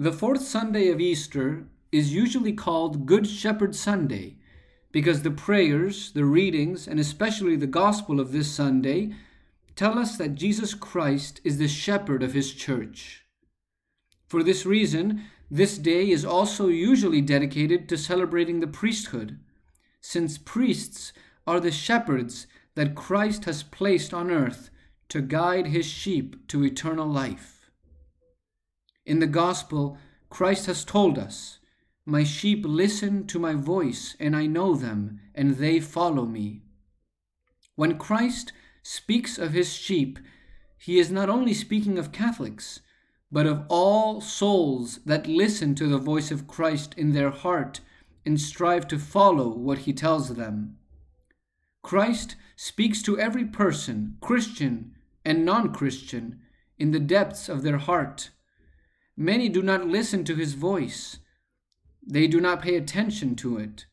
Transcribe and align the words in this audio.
The 0.00 0.12
fourth 0.12 0.42
Sunday 0.42 0.90
of 0.90 1.00
Easter 1.00 1.66
is 1.90 2.14
usually 2.14 2.52
called 2.52 3.04
Good 3.04 3.26
Shepherd 3.26 3.74
Sunday 3.74 4.36
because 4.92 5.22
the 5.22 5.32
prayers, 5.32 6.12
the 6.12 6.24
readings, 6.24 6.86
and 6.86 7.00
especially 7.00 7.56
the 7.56 7.66
gospel 7.66 8.20
of 8.20 8.30
this 8.30 8.48
Sunday 8.48 9.12
tell 9.74 9.98
us 9.98 10.16
that 10.16 10.36
Jesus 10.36 10.72
Christ 10.72 11.40
is 11.42 11.58
the 11.58 11.66
shepherd 11.66 12.22
of 12.22 12.32
his 12.32 12.54
church. 12.54 13.24
For 14.28 14.44
this 14.44 14.64
reason, 14.64 15.24
this 15.50 15.76
day 15.76 16.08
is 16.10 16.24
also 16.24 16.68
usually 16.68 17.20
dedicated 17.20 17.88
to 17.88 17.98
celebrating 17.98 18.60
the 18.60 18.68
priesthood, 18.68 19.40
since 20.00 20.38
priests 20.38 21.12
are 21.44 21.58
the 21.58 21.72
shepherds 21.72 22.46
that 22.76 22.94
Christ 22.94 23.46
has 23.46 23.64
placed 23.64 24.14
on 24.14 24.30
earth 24.30 24.70
to 25.08 25.20
guide 25.20 25.66
his 25.66 25.86
sheep 25.86 26.46
to 26.46 26.64
eternal 26.64 27.08
life. 27.08 27.57
In 29.08 29.20
the 29.20 29.26
gospel, 29.26 29.96
Christ 30.28 30.66
has 30.66 30.84
told 30.84 31.18
us, 31.18 31.60
My 32.04 32.24
sheep 32.24 32.62
listen 32.66 33.26
to 33.28 33.38
my 33.38 33.54
voice, 33.54 34.14
and 34.20 34.36
I 34.36 34.44
know 34.44 34.74
them, 34.74 35.20
and 35.34 35.56
they 35.56 35.80
follow 35.80 36.26
me. 36.26 36.60
When 37.74 37.96
Christ 37.96 38.52
speaks 38.82 39.38
of 39.38 39.54
his 39.54 39.72
sheep, 39.72 40.18
he 40.76 40.98
is 40.98 41.10
not 41.10 41.30
only 41.30 41.54
speaking 41.54 41.96
of 41.96 42.12
Catholics, 42.12 42.80
but 43.32 43.46
of 43.46 43.64
all 43.70 44.20
souls 44.20 45.00
that 45.06 45.26
listen 45.26 45.74
to 45.76 45.86
the 45.86 45.96
voice 45.96 46.30
of 46.30 46.46
Christ 46.46 46.92
in 46.98 47.14
their 47.14 47.30
heart 47.30 47.80
and 48.26 48.38
strive 48.38 48.86
to 48.88 48.98
follow 48.98 49.48
what 49.48 49.78
he 49.78 49.94
tells 49.94 50.36
them. 50.36 50.76
Christ 51.82 52.36
speaks 52.56 53.00
to 53.04 53.18
every 53.18 53.46
person, 53.46 54.18
Christian 54.20 54.92
and 55.24 55.46
non 55.46 55.72
Christian, 55.72 56.40
in 56.76 56.90
the 56.90 57.00
depths 57.00 57.48
of 57.48 57.62
their 57.62 57.78
heart 57.78 58.32
Many 59.20 59.48
do 59.48 59.62
not 59.62 59.88
listen 59.88 60.22
to 60.26 60.36
his 60.36 60.54
voice, 60.54 61.18
they 62.06 62.28
do 62.28 62.40
not 62.40 62.62
pay 62.62 62.76
attention 62.76 63.34
to 63.36 63.58
it. 63.58 63.86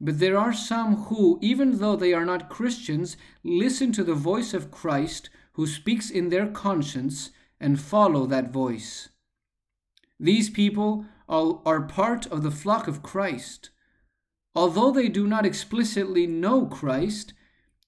But 0.00 0.18
there 0.18 0.36
are 0.36 0.52
some 0.52 1.04
who, 1.04 1.38
even 1.40 1.78
though 1.78 1.94
they 1.94 2.12
are 2.12 2.26
not 2.26 2.48
Christians, 2.48 3.16
listen 3.44 3.92
to 3.92 4.02
the 4.02 4.14
voice 4.14 4.52
of 4.54 4.72
Christ 4.72 5.30
who 5.52 5.64
speaks 5.68 6.10
in 6.10 6.30
their 6.30 6.48
conscience 6.48 7.30
and 7.60 7.80
follow 7.80 8.26
that 8.26 8.50
voice. 8.50 9.10
These 10.18 10.50
people 10.50 11.06
are 11.28 11.82
part 11.82 12.26
of 12.26 12.42
the 12.42 12.50
flock 12.50 12.88
of 12.88 13.00
Christ. 13.00 13.70
Although 14.56 14.90
they 14.90 15.08
do 15.08 15.28
not 15.28 15.46
explicitly 15.46 16.26
know 16.26 16.66
Christ, 16.66 17.32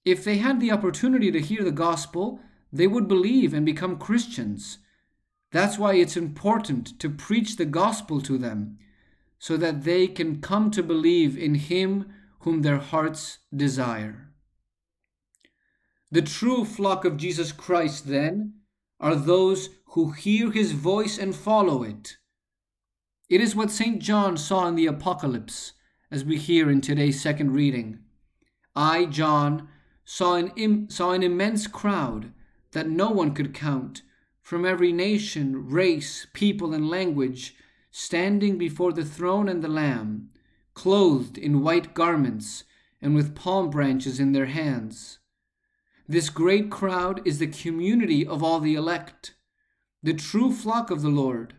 if 0.05 0.23
they 0.23 0.37
had 0.37 0.61
the 0.61 0.71
opportunity 0.71 1.31
to 1.31 1.41
hear 1.41 1.65
the 1.65 1.71
gospel, 1.71 2.39
they 2.71 2.87
would 2.87 3.09
believe 3.09 3.53
and 3.53 3.65
become 3.65 3.99
Christians. 3.99 4.77
That's 5.51 5.77
why 5.77 5.95
it's 5.95 6.15
important 6.15 6.99
to 6.99 7.09
preach 7.09 7.57
the 7.57 7.65
gospel 7.65 8.21
to 8.21 8.37
them 8.37 8.77
so 9.37 9.57
that 9.57 9.83
they 9.83 10.07
can 10.07 10.39
come 10.39 10.71
to 10.71 10.83
believe 10.83 11.37
in 11.37 11.55
Him 11.55 12.13
whom 12.39 12.61
their 12.61 12.77
hearts 12.77 13.39
desire. 13.55 14.29
The 16.09 16.21
true 16.21 16.65
flock 16.65 17.05
of 17.05 17.17
Jesus 17.17 17.51
Christ, 17.51 18.07
then, 18.07 18.53
are 18.99 19.15
those 19.15 19.69
who 19.87 20.11
hear 20.11 20.51
His 20.51 20.71
voice 20.71 21.17
and 21.17 21.35
follow 21.35 21.83
it. 21.83 22.17
It 23.29 23.41
is 23.41 23.55
what 23.55 23.71
St. 23.71 23.99
John 23.99 24.37
saw 24.37 24.67
in 24.67 24.75
the 24.75 24.87
Apocalypse, 24.87 25.73
as 26.09 26.25
we 26.25 26.37
hear 26.37 26.69
in 26.69 26.81
today's 26.81 27.21
second 27.21 27.51
reading. 27.51 27.99
I, 28.75 29.05
John, 29.05 29.69
saw 30.05 30.35
an, 30.35 30.51
Im- 30.55 30.89
saw 30.89 31.11
an 31.11 31.23
immense 31.23 31.67
crowd 31.67 32.31
that 32.73 32.89
no 32.89 33.09
one 33.09 33.33
could 33.33 33.53
count 33.53 34.01
from 34.41 34.65
every 34.65 34.91
nation, 34.91 35.69
race, 35.69 36.27
people, 36.33 36.73
and 36.73 36.89
language, 36.89 37.55
standing 37.91 38.57
before 38.57 38.91
the 38.91 39.05
throne 39.05 39.47
and 39.47 39.63
the 39.63 39.67
Lamb, 39.67 40.29
clothed 40.73 41.37
in 41.37 41.61
white 41.61 41.93
garments 41.93 42.63
and 43.01 43.15
with 43.15 43.35
palm 43.35 43.69
branches 43.69 44.19
in 44.19 44.31
their 44.31 44.47
hands. 44.47 45.19
This 46.07 46.29
great 46.29 46.69
crowd 46.69 47.25
is 47.25 47.39
the 47.39 47.47
community 47.47 48.25
of 48.25 48.43
all 48.43 48.59
the 48.59 48.75
elect, 48.75 49.33
the 50.03 50.13
true 50.13 50.51
flock 50.51 50.89
of 50.91 51.01
the 51.01 51.09
Lord, 51.09 51.55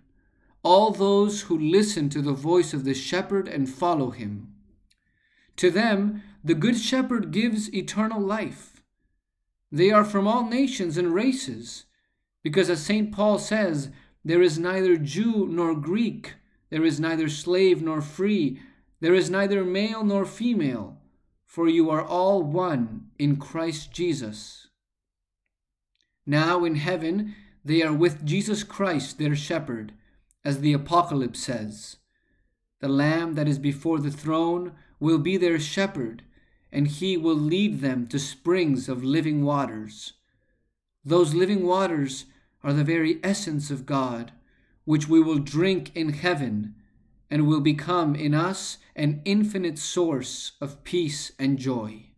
all 0.63 0.91
those 0.91 1.43
who 1.43 1.59
listen 1.59 2.09
to 2.11 2.23
the 2.23 2.33
voice 2.33 2.73
of 2.73 2.85
the 2.85 2.95
shepherd 2.95 3.49
and 3.49 3.69
follow 3.69 4.11
him. 4.11 4.55
To 5.57 5.71
them, 5.71 6.23
the 6.45 6.55
Good 6.55 6.79
Shepherd 6.79 7.31
gives 7.31 7.73
eternal 7.73 8.21
life. 8.21 8.83
They 9.71 9.91
are 9.91 10.05
from 10.05 10.27
all 10.27 10.49
nations 10.49 10.97
and 10.97 11.15
races 11.15 11.85
because 12.43 12.69
as 12.71 12.83
St. 12.83 13.13
Paul 13.13 13.39
says, 13.39 13.91
there 14.25 14.43
is 14.43 14.59
neither 14.59 14.97
Jew 14.97 15.47
nor 15.49 15.75
Greek, 15.75 16.35
there 16.71 16.85
is 16.85 17.01
neither 17.01 17.29
slave 17.29 17.83
nor 17.83 18.01
free, 18.01 18.61
there 19.01 19.15
is 19.15 19.31
neither 19.31 19.65
male 19.65 20.05
nor 20.05 20.25
female, 20.25 20.99
for 21.45 21.69
you 21.69 21.91
are 21.91 22.05
all 22.05 22.43
one 22.43 23.09
in 23.19 23.37
Christ 23.37 23.93
Jesus. 23.93 24.69
Now 26.25 26.65
in 26.65 26.77
heaven 26.77 27.35
they 27.65 27.83
are 27.83 27.93
with 27.93 28.25
Jesus 28.25 28.65
Christ 28.65 29.19
their 29.19 29.37
shepherd, 29.37 29.93
as 30.45 30.61
the 30.61 30.73
Apocalypse 30.73 31.41
says. 31.41 31.97
The 32.81 32.89
Lamb 32.89 33.35
that 33.35 33.49
is 33.49 33.59
before 33.59 34.01
the 34.01 34.11
throne 34.11 34.73
will 34.99 35.19
be 35.19 35.37
their 35.37 35.61
shepherd, 35.61 36.25
and 36.73 36.89
he 36.89 37.17
will 37.17 37.37
lead 37.37 37.81
them 37.81 38.07
to 38.09 38.19
springs 38.19 38.89
of 38.89 39.05
living 39.05 39.45
waters. 39.45 40.15
Those 41.05 41.35
living 41.35 41.65
waters 41.65 42.27
are 42.63 42.73
the 42.73 42.85
very 42.85 43.19
essence 43.25 43.71
of 43.71 43.87
God, 43.87 44.33
which 44.85 45.09
we 45.09 45.21
will 45.21 45.39
drink 45.39 45.91
in 45.95 46.13
heaven 46.13 46.75
and 47.31 47.47
will 47.47 47.61
become 47.61 48.15
in 48.15 48.35
us 48.35 48.79
an 48.95 49.23
infinite 49.25 49.79
source 49.79 50.53
of 50.61 50.85
peace 50.85 51.33
and 51.39 51.59
joy. 51.59 52.11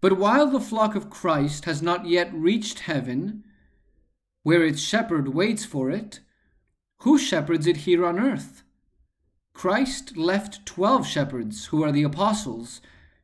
But 0.00 0.18
while 0.18 0.46
the 0.48 0.60
flock 0.60 0.94
of 0.94 1.10
Christ 1.10 1.64
has 1.64 1.82
not 1.82 2.06
yet 2.06 2.32
reached 2.32 2.80
heaven, 2.80 3.44
where 4.42 4.64
its 4.64 4.80
shepherd 4.80 5.28
waits 5.28 5.64
for 5.64 5.90
it, 5.90 6.20
who 6.98 7.18
shepherds 7.18 7.66
it 7.66 7.78
here 7.78 8.06
on 8.06 8.18
earth? 8.18 8.62
Christ 9.52 10.16
left 10.16 10.64
twelve 10.64 11.06
shepherds, 11.06 11.66
who 11.66 11.82
are 11.82 11.92
the 11.92 12.02
apostles, 12.02 12.80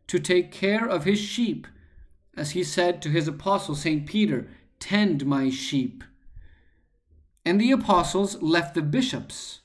to 0.08 0.19
take 0.19 0.53
care 0.53 0.87
of 0.87 1.04
his 1.04 1.19
sheep, 1.19 1.66
as 2.38 2.53
he 2.53 2.62
said 2.62 3.03
to 3.03 3.10
his 3.10 3.28
apostle 3.28 3.75
St. 3.75 4.06
Peter 4.06 4.49
Tend 4.78 5.26
my 5.26 5.50
sheep. 5.50 6.04
And 7.44 7.60
the 7.60 7.72
apostles 7.72 8.41
left 8.41 8.75
the 8.75 8.82
bishops. 8.82 9.60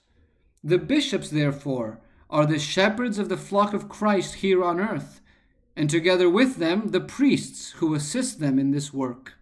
The 0.64 0.80
bishops, 0.80 1.30
therefore, 1.30 2.00
are 2.30 2.46
the 2.46 2.58
shepherds 2.58 3.20
of 3.20 3.30
the 3.30 3.38
flock 3.38 3.74
of 3.74 3.90
Christ 3.90 4.36
here 4.36 4.64
on 4.64 4.80
earth, 4.80 5.22
and 5.76 5.90
together 5.90 6.30
with 6.30 6.56
them 6.56 6.88
the 6.88 7.02
priests 7.02 7.72
who 7.74 7.94
assist 7.94 8.40
them 8.40 8.58
in 8.58 8.72
this 8.72 8.92
work. 8.92 9.34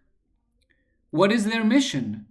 What 1.12 1.32
is 1.32 1.46
their 1.46 1.64
mission? 1.64 2.26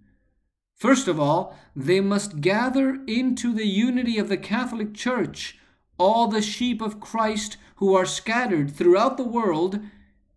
First 0.77 1.09
of 1.09 1.21
all, 1.21 1.57
they 1.75 2.01
must 2.01 2.41
gather 2.41 2.99
into 3.07 3.53
the 3.55 3.67
unity 3.67 4.19
of 4.19 4.29
the 4.29 4.37
Catholic 4.37 4.95
Church 4.95 5.59
all 5.99 6.29
the 6.29 6.43
sheep 6.43 6.81
of 6.81 7.01
Christ 7.01 7.59
who 7.77 7.95
are 7.95 8.07
scattered 8.07 8.71
throughout 8.75 9.17
the 9.17 9.25
world 9.25 9.81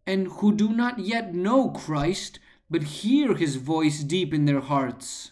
and 0.06 0.28
who 0.28 0.54
do 0.54 0.70
not 0.70 1.00
yet 1.00 1.34
know 1.34 1.70
Christ 1.70 2.40
but 2.70 2.84
hear 2.84 3.36
his 3.36 3.58
voice 3.58 4.04
deep 4.04 4.34
in 4.34 4.46
their 4.46 4.62
hearts. 4.62 5.32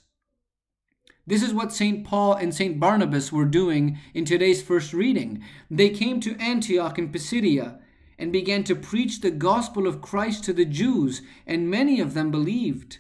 This 1.26 1.44
is 1.44 1.54
what 1.54 1.72
St. 1.72 2.04
Paul 2.04 2.34
and 2.34 2.54
St. 2.54 2.80
Barnabas 2.80 3.32
were 3.32 3.46
doing 3.46 4.00
in 4.14 4.26
today's 4.26 4.62
first 4.62 4.94
reading. 4.94 5.44
They 5.70 5.90
came 5.90 6.20
to 6.22 6.36
Antioch 6.38 6.98
in 6.98 7.10
Pisidia 7.10 7.80
and 8.20 8.32
began 8.32 8.64
to 8.66 8.76
preach 8.76 9.22
the 9.22 9.32
gospel 9.32 9.88
of 9.88 10.02
Christ 10.02 10.44
to 10.44 10.54
the 10.54 10.66
Jews, 10.66 11.22
and 11.48 11.70
many 11.70 12.00
of 12.00 12.14
them 12.14 12.30
believed. 12.30 13.00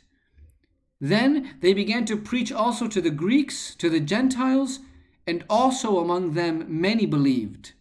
Then 0.99 1.55
they 1.61 1.73
began 1.73 2.05
to 2.05 2.17
preach 2.17 2.51
also 2.51 2.87
to 2.87 3.01
the 3.01 3.11
Greeks, 3.11 3.75
to 3.75 3.89
the 3.89 3.99
Gentiles, 3.99 4.79
and 5.27 5.43
also 5.49 5.99
among 5.99 6.33
them 6.33 6.65
many 6.67 7.05
believed. 7.05 7.73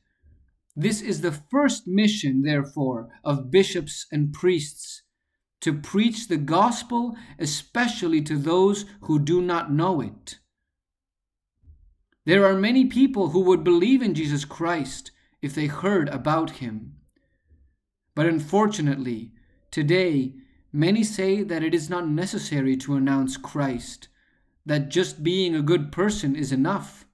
This 0.80 1.02
is 1.02 1.20
the 1.20 1.32
first 1.32 1.86
mission, 1.86 2.40
therefore, 2.40 3.10
of 3.22 3.50
bishops 3.50 4.06
and 4.10 4.32
priests 4.32 5.02
to 5.60 5.74
preach 5.74 6.26
the 6.26 6.38
gospel, 6.38 7.14
especially 7.38 8.22
to 8.22 8.38
those 8.38 8.86
who 9.02 9.18
do 9.18 9.42
not 9.42 9.70
know 9.70 10.00
it. 10.00 10.38
There 12.24 12.46
are 12.46 12.54
many 12.54 12.86
people 12.86 13.28
who 13.28 13.40
would 13.40 13.62
believe 13.62 14.00
in 14.00 14.14
Jesus 14.14 14.46
Christ 14.46 15.10
if 15.42 15.54
they 15.54 15.66
heard 15.66 16.08
about 16.08 16.62
him. 16.62 16.94
But 18.14 18.24
unfortunately, 18.24 19.32
today, 19.70 20.32
many 20.72 21.04
say 21.04 21.42
that 21.42 21.62
it 21.62 21.74
is 21.74 21.90
not 21.90 22.08
necessary 22.08 22.74
to 22.78 22.94
announce 22.94 23.36
Christ, 23.36 24.08
that 24.64 24.88
just 24.88 25.22
being 25.22 25.54
a 25.54 25.60
good 25.60 25.92
person 25.92 26.34
is 26.34 26.52
enough. 26.52 27.04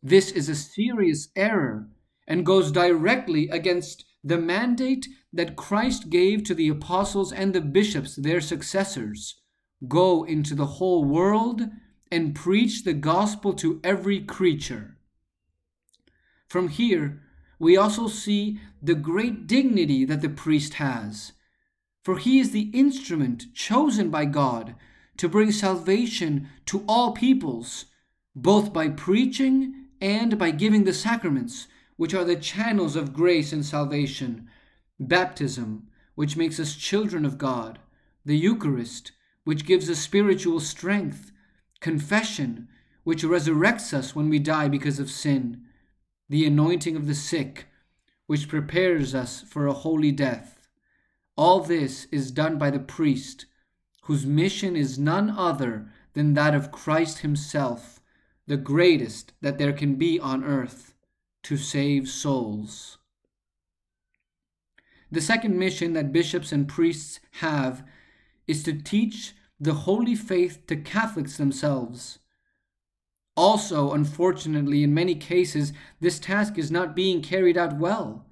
This 0.00 0.30
is 0.30 0.48
a 0.48 0.54
serious 0.54 1.26
error 1.34 1.88
and 2.28 2.46
goes 2.46 2.70
directly 2.70 3.48
against 3.48 4.04
the 4.22 4.38
mandate 4.38 5.08
that 5.32 5.56
Christ 5.56 6.10
gave 6.10 6.44
to 6.44 6.54
the 6.54 6.68
apostles 6.68 7.32
and 7.32 7.52
the 7.52 7.60
bishops, 7.60 8.14
their 8.14 8.40
successors 8.40 9.40
go 9.88 10.24
into 10.24 10.54
the 10.54 10.66
whole 10.66 11.04
world 11.04 11.62
and 12.10 12.34
preach 12.34 12.84
the 12.84 12.92
gospel 12.92 13.52
to 13.54 13.80
every 13.82 14.20
creature. 14.20 14.96
From 16.48 16.68
here, 16.68 17.22
we 17.58 17.76
also 17.76 18.08
see 18.08 18.60
the 18.82 18.94
great 18.94 19.46
dignity 19.46 20.04
that 20.04 20.20
the 20.20 20.28
priest 20.28 20.74
has, 20.74 21.32
for 22.04 22.18
he 22.18 22.38
is 22.38 22.50
the 22.50 22.70
instrument 22.72 23.54
chosen 23.54 24.10
by 24.10 24.24
God 24.24 24.74
to 25.16 25.28
bring 25.28 25.50
salvation 25.52 26.48
to 26.66 26.84
all 26.88 27.12
peoples, 27.12 27.86
both 28.34 28.72
by 28.72 28.88
preaching 28.88 29.86
and 30.00 30.38
by 30.38 30.50
giving 30.50 30.84
the 30.84 30.92
sacraments, 30.92 31.66
which 31.98 32.14
are 32.14 32.24
the 32.24 32.36
channels 32.36 32.96
of 32.96 33.12
grace 33.12 33.52
and 33.52 33.66
salvation 33.66 34.48
baptism, 35.00 35.86
which 36.14 36.36
makes 36.36 36.58
us 36.58 36.74
children 36.74 37.24
of 37.24 37.38
God, 37.38 37.78
the 38.24 38.36
Eucharist, 38.36 39.12
which 39.44 39.66
gives 39.66 39.88
us 39.88 39.98
spiritual 39.98 40.58
strength, 40.60 41.30
confession, 41.80 42.68
which 43.04 43.22
resurrects 43.22 43.92
us 43.92 44.14
when 44.14 44.28
we 44.28 44.38
die 44.38 44.68
because 44.68 44.98
of 44.98 45.10
sin, 45.10 45.64
the 46.28 46.44
anointing 46.44 46.96
of 46.96 47.06
the 47.06 47.14
sick, 47.14 47.66
which 48.26 48.48
prepares 48.48 49.14
us 49.14 49.42
for 49.42 49.66
a 49.66 49.72
holy 49.72 50.12
death. 50.12 50.68
All 51.36 51.60
this 51.60 52.06
is 52.10 52.30
done 52.30 52.58
by 52.58 52.70
the 52.70 52.80
priest, 52.80 53.46
whose 54.02 54.26
mission 54.26 54.76
is 54.76 54.98
none 54.98 55.30
other 55.30 55.88
than 56.14 56.34
that 56.34 56.54
of 56.54 56.72
Christ 56.72 57.18
Himself, 57.18 58.00
the 58.46 58.56
greatest 58.56 59.32
that 59.40 59.58
there 59.58 59.72
can 59.72 59.94
be 59.94 60.18
on 60.18 60.44
earth, 60.44 60.94
to 61.48 61.56
save 61.56 62.06
souls. 62.06 62.98
The 65.10 65.22
second 65.22 65.58
mission 65.58 65.94
that 65.94 66.12
bishops 66.12 66.52
and 66.52 66.68
priests 66.68 67.20
have 67.40 67.82
is 68.46 68.62
to 68.64 68.74
teach 68.74 69.32
the 69.58 69.72
holy 69.72 70.14
faith 70.14 70.66
to 70.66 70.76
Catholics 70.76 71.38
themselves. 71.38 72.18
Also, 73.34 73.92
unfortunately, 73.92 74.82
in 74.82 74.92
many 74.92 75.14
cases, 75.14 75.72
this 76.00 76.18
task 76.18 76.58
is 76.58 76.70
not 76.70 76.94
being 76.94 77.22
carried 77.22 77.56
out 77.56 77.78
well. 77.78 78.26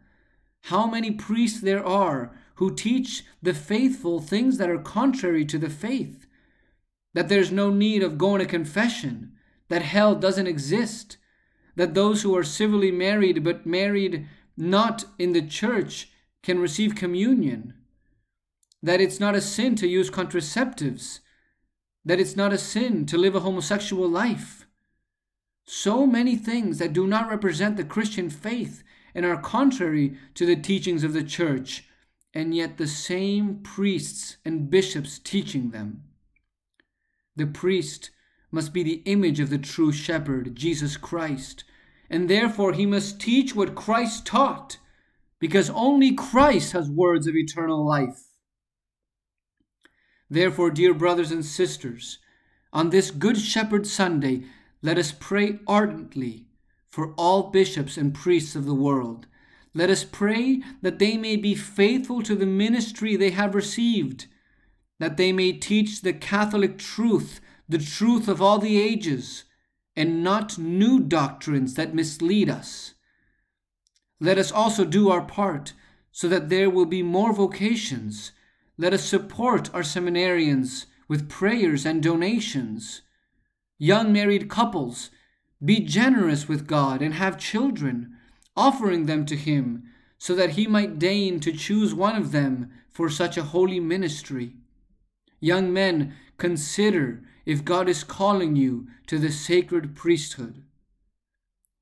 How 0.65 0.87
many 0.87 1.11
priests 1.11 1.63
there 1.63 1.87
are 1.87 2.37
who 2.57 2.75
teach 2.75 3.25
the 3.41 3.55
faithful 3.55 4.21
things 4.21 4.59
that 4.59 4.69
are 4.69 4.79
contrary 4.79 5.47
to 5.47 5.59
the 5.59 5.71
faith? 5.71 6.27
That 7.15 7.31
there's 7.31 7.51
no 7.51 7.71
need 7.71 8.03
of 8.03 8.19
going 8.19 8.41
to 8.41 8.47
confession, 8.47 9.33
that 9.71 9.81
hell 9.81 10.15
doesn't 10.15 10.47
exist, 10.47 11.17
that 11.77 11.95
those 11.95 12.23
who 12.23 12.37
are 12.37 12.43
civilly 12.43 12.91
married 12.91 13.45
but 13.45 13.67
married 13.67 14.27
not 14.57 15.05
in 15.19 15.33
the 15.33 15.47
church 15.47 16.09
can 16.43 16.59
receive 16.59 16.95
communion, 16.95 17.75
that 18.83 19.01
it's 19.01 19.21
not 19.21 19.35
a 19.35 19.41
sin 19.41 19.75
to 19.77 19.87
use 19.87 20.11
contraceptives, 20.11 21.21
that 22.05 22.21
it's 22.21 22.37
not 22.37 22.53
a 22.53 22.59
sin 22.59 23.05
to 23.07 23.19
live 23.19 23.35
a 23.35 23.41
homosexual 23.41 24.09
life. 24.09 24.67
So 25.65 26.07
many 26.07 26.37
things 26.37 26.79
that 26.79 26.93
do 26.93 27.07
not 27.07 27.29
represent 27.29 27.77
the 27.77 27.85
Christian 27.85 28.31
faith 28.31 28.83
and 29.15 29.27
are 29.27 29.41
contrary 29.41 30.17
to 30.35 30.47
the 30.47 30.57
teachings 30.57 31.03
of 31.03 31.13
the 31.13 31.25
church, 31.25 31.85
and 32.33 32.55
yet 32.55 32.77
the 32.77 32.87
same 32.87 33.61
priests 33.63 34.37
and 34.45 34.71
bishops 34.71 35.19
teaching 35.19 35.71
them. 35.71 36.05
The 37.35 37.47
priest 37.47 38.11
must 38.57 38.73
be 38.73 38.83
the 38.83 39.03
image 39.05 39.39
of 39.39 39.51
the 39.51 39.59
true 39.59 39.93
shepherd, 39.93 40.57
Jesus 40.57 40.97
Christ, 40.97 41.63
and 42.09 42.27
therefore 42.27 42.73
he 42.73 42.87
must 42.87 43.21
teach 43.21 43.55
what 43.55 43.75
Christ 43.75 44.25
taught, 44.25 44.79
because 45.39 45.69
only 45.69 46.15
Christ 46.15 46.73
has 46.73 46.91
words 46.91 47.27
of 47.27 47.37
eternal 47.37 47.87
life. 47.87 48.19
Therefore, 50.31 50.71
dear 50.71 50.95
brothers 50.95 51.31
and 51.31 51.45
sisters, 51.45 52.19
on 52.73 52.89
this 52.89 53.11
Good 53.11 53.37
Shepherd 53.37 53.87
Sunday, 53.87 54.45
let 54.81 54.97
us 54.97 55.13
pray 55.13 55.59
ardently 55.67 56.47
for 56.89 57.13
all 57.19 57.51
bishops 57.51 57.99
and 57.99 58.15
priests 58.15 58.57
of 58.57 58.65
the 58.65 58.75
world. 58.75 59.27
Let 59.75 59.91
us 59.91 60.03
pray 60.03 60.63
that 60.81 60.99
they 60.99 61.19
may 61.19 61.37
be 61.37 61.55
faithful 61.55 62.23
to 62.23 62.35
the 62.35 62.47
ministry 62.47 63.17
they 63.17 63.33
have 63.33 63.55
received, 63.55 64.29
that 64.99 65.19
they 65.19 65.31
may 65.31 65.53
teach 65.53 66.01
the 66.01 66.15
Catholic 66.15 66.79
truth, 66.79 67.43
the 67.69 67.79
truth 67.79 68.29
of 68.29 68.41
all 68.41 68.59
the 68.59 68.81
ages, 68.81 69.45
and 69.95 70.23
not 70.23 70.59
new 70.59 71.01
doctrines 71.01 71.75
that 71.75 71.95
mislead 71.95 72.51
us. 72.51 72.95
Let 74.21 74.39
us 74.39 74.53
also 74.53 74.85
do 74.85 75.11
our 75.11 75.23
part 75.23 75.73
so 76.13 76.29
that 76.29 76.49
there 76.49 76.71
will 76.71 76.87
be 76.87 77.03
more 77.03 77.33
vocations 77.33 78.33
let 78.79 78.93
us 78.93 79.05
support 79.05 79.73
our 79.75 79.81
seminarians 79.81 80.85
with 81.09 81.31
prayers 81.31 81.87
and 81.87 82.03
donations. 82.03 83.01
Young 83.79 84.13
married 84.13 84.51
couples, 84.51 85.11
be 85.65 85.81
generous 85.81 86.47
with 86.47 86.67
God 86.67 87.01
and 87.01 87.15
have 87.15 87.39
children, 87.39 88.17
offering 88.55 89.07
them 89.07 89.25
to 89.27 89.37
Him, 89.37 89.85
so 90.19 90.35
that 90.35 90.51
He 90.51 90.67
might 90.67 90.99
deign 90.99 91.41
to 91.41 91.53
choose 91.53 91.95
one 91.95 92.17
of 92.17 92.33
them 92.33 92.71
for 92.91 93.09
such 93.09 93.39
a 93.39 93.45
holy 93.45 93.81
ministry. 93.81 94.57
Young 95.41 95.73
men, 95.73 96.15
consider 96.37 97.23
if 97.47 97.65
God 97.65 97.89
is 97.89 98.05
calling 98.05 98.57
you 98.57 98.89
to 99.07 99.19
the 99.19 99.33
sacred 99.33 99.95
priesthood. 99.97 100.63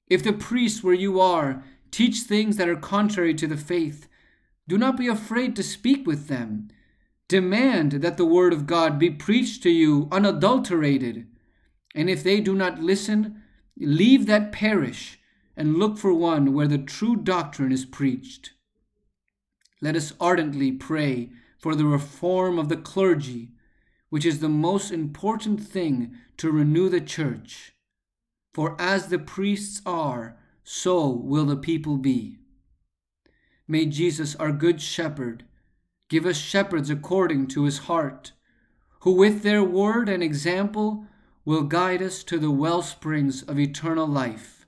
If 0.07 0.23
the 0.23 0.33
priests 0.33 0.85
where 0.85 0.95
you 0.95 1.21
are 1.21 1.65
teach 1.91 2.19
things 2.21 2.57
that 2.59 2.69
are 2.69 2.77
contrary 2.77 3.35
to 3.35 3.49
the 3.49 3.57
faith, 3.57 4.07
do 4.69 4.79
not 4.79 4.97
be 4.97 5.09
afraid 5.09 5.57
to 5.57 5.63
speak 5.65 6.07
with 6.07 6.29
them 6.29 6.69
Demand 7.29 7.93
that 7.93 8.19
the 8.19 8.27
word 8.27 8.53
of 8.53 8.67
God 8.67 8.99
be 8.99 9.11
preached 9.11 9.63
to 9.63 9.71
you 9.71 10.09
unadulterated. 10.13 11.27
And 11.95 12.11
if 12.11 12.23
they 12.23 12.41
do 12.41 12.55
not 12.55 12.81
listen, 12.81 13.43
leave 13.79 14.27
that 14.27 14.53
parish 14.53 15.19
and 15.57 15.77
look 15.77 15.97
for 15.97 16.13
one 16.13 16.53
where 16.53 16.69
the 16.69 16.79
true 16.79 17.17
doctrine 17.17 17.73
is 17.73 17.85
preached. 17.85 18.51
Let 19.81 19.97
us 19.97 20.13
ardently 20.21 20.73
pray 20.73 21.31
for 21.59 21.75
the 21.75 21.87
reform 21.87 22.59
of 22.59 22.69
the 22.69 22.77
clergy, 22.77 23.53
which 24.15 24.25
is 24.25 24.39
the 24.39 24.49
most 24.49 24.93
important 24.93 25.61
thing 25.61 26.17
to 26.37 26.53
renew 26.53 26.89
the 26.89 27.01
church. 27.01 27.73
For 28.53 28.81
as 28.81 29.09
the 29.09 29.19
priests 29.19 29.83
are, 29.85 30.37
so 30.63 31.09
will 31.09 31.47
the 31.47 31.57
people 31.57 31.97
be. 31.97 32.39
May 33.67 33.87
Jesus, 33.87 34.37
our 34.37 34.53
good 34.53 34.81
shepherd, 34.81 35.43
Give 36.09 36.27
us 36.27 36.37
shepherds 36.37 36.91
according 36.91 37.49
to 37.49 37.65
his 37.65 37.79
heart, 37.91 38.31
who 39.01 39.11
with 39.17 39.43
their 39.43 39.65
word 39.65 40.09
and 40.09 40.23
example 40.23 41.07
will 41.45 41.65
guide 41.65 42.01
us 42.01 42.23
to 42.23 42.39
the 42.39 42.53
well 42.53 42.83
springs 42.83 43.43
of 43.43 43.59
eternal 43.59 44.07
life. 44.07 44.65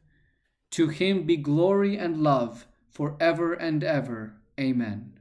To 0.72 0.88
him 0.88 1.22
be 1.22 1.36
glory 1.36 1.96
and 1.96 2.20
love 2.20 2.66
for 2.90 3.16
ever 3.20 3.52
and 3.52 3.84
ever. 3.84 4.40
Amen. 4.58 5.15